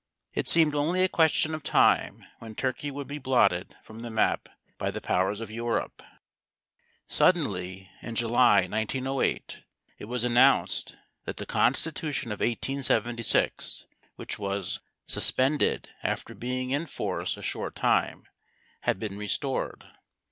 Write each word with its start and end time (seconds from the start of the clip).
It 0.33 0.47
seemed 0.47 0.73
only 0.73 1.03
a 1.03 1.07
question 1.07 1.53
of 1.53 1.61
time 1.61 2.25
when 2.39 2.55
Turkey 2.55 2.89
would 2.89 3.05
be 3.05 3.19
blotted 3.19 3.75
from 3.83 3.99
the 3.99 4.09
map 4.09 4.49
by 4.79 4.89
the 4.89 4.99
powers 4.99 5.41
of 5.41 5.51
Europe. 5.51 6.01
Suddenly 7.07 7.87
in 8.01 8.15
July, 8.15 8.61
1908, 8.61 9.61
it 9.99 10.05
was 10.05 10.23
announced 10.23 10.95
that 11.25 11.37
the 11.37 11.45
constitution 11.45 12.31
of 12.31 12.39
1876, 12.39 13.85
which 14.15 14.39
was 14.39 14.79
"suspended" 15.05 15.91
after 16.01 16.33
being 16.33 16.71
in 16.71 16.87
force 16.87 17.37
a 17.37 17.43
short 17.43 17.75
time, 17.75 18.23
had 18.79 18.97
been 18.97 19.19
restored. 19.19 19.85